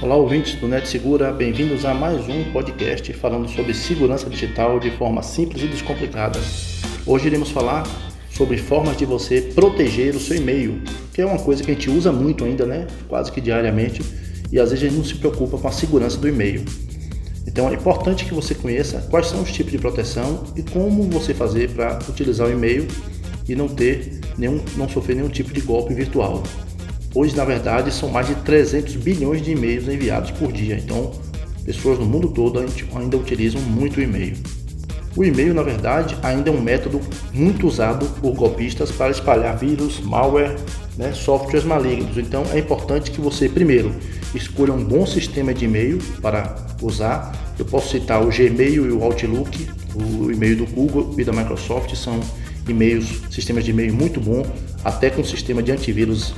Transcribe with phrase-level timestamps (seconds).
[0.00, 4.92] Olá, ouvintes do Net Segura, bem-vindos a mais um podcast falando sobre segurança digital de
[4.92, 6.38] forma simples e descomplicada.
[7.04, 7.84] Hoje iremos falar
[8.30, 10.80] sobre formas de você proteger o seu e-mail,
[11.12, 12.86] que é uma coisa que a gente usa muito ainda, né?
[13.08, 14.00] Quase que diariamente,
[14.52, 16.64] e às vezes a gente não se preocupa com a segurança do e-mail.
[17.44, 21.34] Então é importante que você conheça quais são os tipos de proteção e como você
[21.34, 22.86] fazer para utilizar o e-mail
[23.48, 26.44] e não ter nenhum, não sofrer nenhum tipo de golpe virtual.
[27.14, 30.76] Hoje, na verdade, são mais de 300 bilhões de e-mails enviados por dia.
[30.76, 31.12] Então,
[31.64, 32.60] pessoas no mundo todo
[32.94, 34.36] ainda utilizam muito o e-mail.
[35.16, 37.00] O e-mail, na verdade, ainda é um método
[37.32, 40.54] muito usado por golpistas para espalhar vírus, malware,
[40.96, 42.18] né, softwares malignos.
[42.18, 43.92] Então, é importante que você, primeiro,
[44.34, 47.32] escolha um bom sistema de e-mail para usar.
[47.58, 51.94] Eu posso citar o Gmail e o Outlook, o e-mail do Google e da Microsoft
[51.96, 52.20] são
[52.68, 54.46] e-mails, sistemas de e-mail muito bom,
[54.84, 56.34] até com sistema de antivírus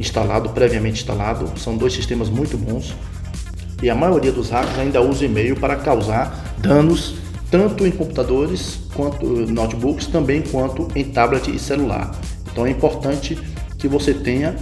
[0.00, 1.58] instalado, previamente instalado.
[1.58, 2.94] São dois sistemas muito bons.
[3.82, 7.14] E a maioria dos hackers ainda usa e-mail para causar danos
[7.50, 12.10] tanto em computadores quanto notebooks, também quanto em tablet e celular.
[12.50, 13.36] Então é importante
[13.78, 14.56] que você tenha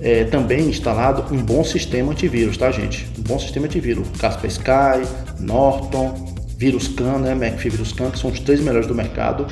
[0.00, 3.06] é, também instalado um bom sistema antivírus, tá gente?
[3.18, 5.06] Um bom sistema antivírus, Kaspersky,
[5.40, 7.34] Norton, VirusCan, né?
[7.34, 9.46] McAfee VirusCan, que são os três melhores do mercado.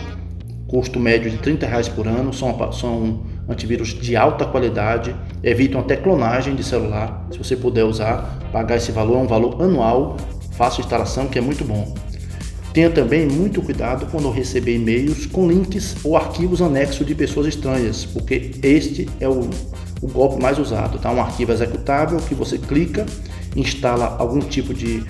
[0.69, 5.97] Custo médio de 30 reais por ano, são, são antivírus de alta qualidade, evitam até
[5.97, 7.27] clonagem de celular.
[7.33, 10.17] Se você puder usar, pagar esse valor, é um valor anual,
[10.53, 11.95] fácil instalação, que é muito bom.
[12.73, 18.05] Tenha também muito cuidado quando receber e-mails com links ou arquivos anexos de pessoas estranhas,
[18.05, 19.49] porque este é o,
[20.03, 20.99] o golpe mais usado.
[20.99, 21.11] Tá?
[21.11, 23.07] Um arquivo executável que você clica,
[23.57, 25.03] instala algum tipo de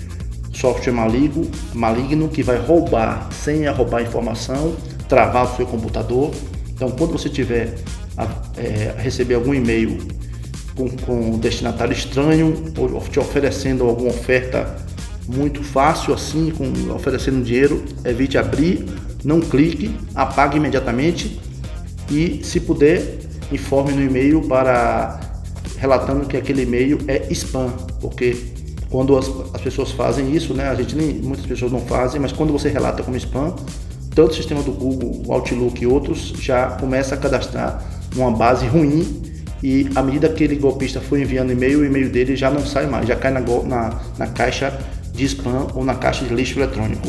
[0.52, 4.74] software maligno, maligno que vai roubar, sem roubar informação,
[5.08, 6.30] travar o seu computador.
[6.72, 7.74] Então, quando você tiver
[8.18, 9.98] a, é, receber algum e-mail
[10.74, 14.76] com, com um destinatário estranho ou te oferecendo alguma oferta
[15.26, 18.84] muito fácil assim, com, oferecendo dinheiro, evite abrir,
[19.24, 21.38] não clique, apague imediatamente
[22.10, 23.18] e, se puder,
[23.52, 25.20] informe no e-mail para
[25.78, 27.68] relatando que aquele e-mail é spam,
[28.00, 28.36] porque
[28.90, 32.32] quando as, as, pessoas fazem isso, né, a gente nem, muitas pessoas não fazem, mas
[32.32, 33.54] quando você relata como spam,
[34.14, 38.66] tanto o sistema do Google, o Outlook e outros já começa a cadastrar uma base
[38.66, 39.22] ruim
[39.62, 42.86] e à medida que aquele golpista for enviando e-mail, o e-mail dele já não sai
[42.86, 44.72] mais, já cai na, na, na caixa
[45.12, 47.08] de spam ou na caixa de lixo eletrônico.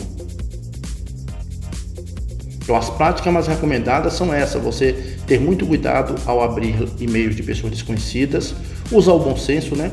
[2.69, 4.93] Então as práticas mais recomendadas são essas, você
[5.25, 8.53] ter muito cuidado ao abrir e-mails de pessoas desconhecidas,
[8.91, 9.91] usar o bom senso, né?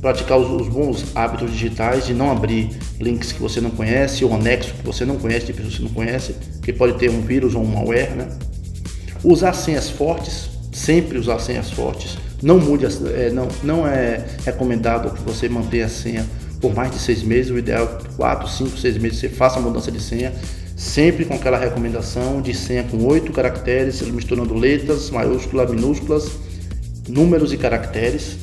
[0.00, 4.34] Praticar os, os, bons hábitos digitais de não abrir links que você não conhece ou
[4.34, 7.20] anexo que você não conhece de pessoas que você não conhece, que pode ter um
[7.20, 8.28] vírus ou um malware, né?
[9.22, 12.16] Usar senhas fortes, sempre usar senhas fortes.
[12.42, 16.26] Não mude, é, não, não é recomendado que você mantenha a senha
[16.60, 17.50] por mais de seis meses.
[17.50, 20.32] O ideal é 4, 5, 6 meses você faça a mudança de senha.
[20.74, 26.30] Sempre com aquela recomendação de senha com oito caracteres, misturando letras, maiúsculas, minúsculas,
[27.06, 28.38] números e caracteres.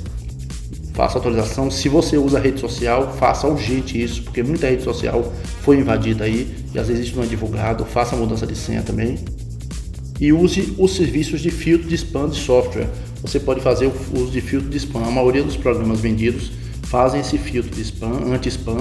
[0.94, 1.72] Faça atualização.
[1.72, 6.56] Se você usa rede social, faça urgente isso, porque muita rede social foi invadida aí
[6.74, 7.84] e às vezes isso não é divulgado.
[7.86, 9.18] Faça a mudança de senha também
[10.20, 12.88] e use os serviços de filtro de spam de software.
[13.22, 15.04] Você pode fazer o uso de filtro de spam.
[15.04, 16.52] A maioria dos programas vendidos
[16.84, 18.78] fazem esse filtro de spam, anti-spam,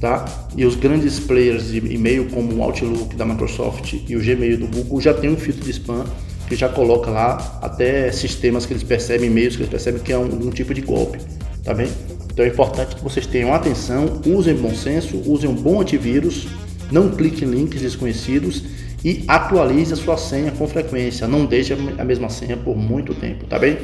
[0.00, 0.24] tá?
[0.56, 4.66] E os grandes players de e-mail como o Outlook da Microsoft e o Gmail do
[4.66, 6.04] Google já tem um filtro de spam
[6.48, 10.18] que já coloca lá até sistemas que eles percebem, e-mails que eles percebem que é
[10.18, 11.18] um, um tipo de golpe,
[11.64, 11.88] tá bem?
[12.32, 16.46] Então é importante que vocês tenham atenção, usem bom senso, usem um bom antivírus,
[16.92, 18.62] não cliquem em links desconhecidos
[19.06, 21.28] e atualize a sua senha com frequência.
[21.28, 23.78] Não deixe a mesma senha por muito tempo, tá bem?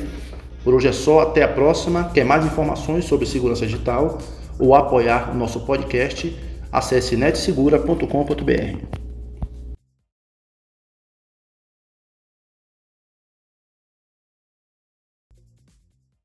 [0.64, 2.10] Por hoje é só, até a próxima.
[2.12, 4.18] Quer mais informações sobre segurança digital
[4.58, 6.36] ou apoiar o nosso podcast?
[6.72, 9.01] Acesse netsegura.com.br.